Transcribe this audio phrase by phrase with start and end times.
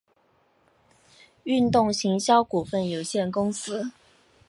[1.43, 3.91] 运动行销股份有限公司